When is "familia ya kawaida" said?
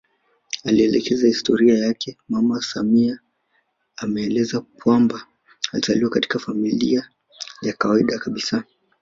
6.39-8.19